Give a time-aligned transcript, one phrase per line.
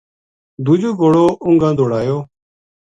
[0.65, 2.17] دوجو گھوڑو اُنگا دوڑایو